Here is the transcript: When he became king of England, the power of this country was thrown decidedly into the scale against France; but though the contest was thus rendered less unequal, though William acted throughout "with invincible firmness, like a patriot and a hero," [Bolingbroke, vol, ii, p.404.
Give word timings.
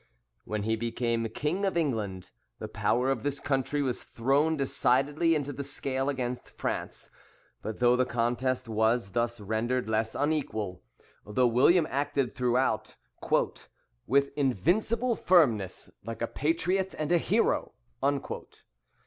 When 0.45 0.63
he 0.63 0.75
became 0.75 1.29
king 1.29 1.63
of 1.63 1.77
England, 1.77 2.31
the 2.57 2.67
power 2.67 3.11
of 3.11 3.21
this 3.21 3.39
country 3.39 3.83
was 3.83 4.01
thrown 4.01 4.57
decidedly 4.57 5.35
into 5.35 5.53
the 5.53 5.63
scale 5.63 6.09
against 6.09 6.49
France; 6.49 7.11
but 7.61 7.79
though 7.79 7.95
the 7.95 8.03
contest 8.07 8.67
was 8.67 9.11
thus 9.11 9.39
rendered 9.39 9.87
less 9.87 10.15
unequal, 10.15 10.81
though 11.23 11.45
William 11.45 11.85
acted 11.87 12.33
throughout 12.33 12.95
"with 14.07 14.35
invincible 14.35 15.15
firmness, 15.15 15.91
like 16.03 16.23
a 16.23 16.27
patriot 16.27 16.95
and 16.97 17.11
a 17.11 17.19
hero," 17.19 17.73
[Bolingbroke, 18.01 18.27
vol, 18.27 18.41
ii, 18.41 18.47
p.404. 18.49 18.59